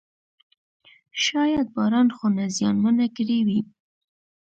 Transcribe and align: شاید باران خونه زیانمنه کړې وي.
شاید 1.25 1.67
باران 1.75 2.07
خونه 2.17 2.43
زیانمنه 2.55 3.07
کړې 3.15 3.39
وي. 3.47 3.59